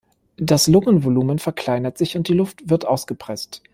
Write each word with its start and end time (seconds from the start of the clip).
Das 0.39 0.67
Lungenvolumen 0.67 1.37
verkleinert 1.37 1.99
sich 1.99 2.17
und 2.17 2.27
die 2.27 2.33
Luft 2.33 2.67
wird 2.67 2.87
ausgepresst. 2.87 3.61